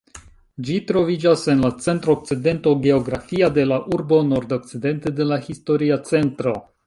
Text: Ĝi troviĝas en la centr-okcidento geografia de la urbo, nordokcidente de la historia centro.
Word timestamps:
Ĝi 0.67 0.75
troviĝas 0.91 1.43
en 1.53 1.59
la 1.65 1.69
centr-okcidento 1.87 2.73
geografia 2.87 3.51
de 3.59 3.67
la 3.73 3.79
urbo, 3.97 4.21
nordokcidente 4.31 5.17
de 5.21 5.31
la 5.33 5.41
historia 5.49 6.03
centro. 6.13 6.55